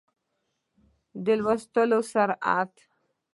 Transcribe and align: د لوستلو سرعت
د 1.25 1.27
لوستلو 1.41 1.99
سرعت 2.11 2.73